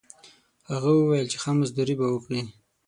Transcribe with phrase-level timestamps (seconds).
[0.71, 2.41] هغه وویل چې ښه مزدوري به ورکړي.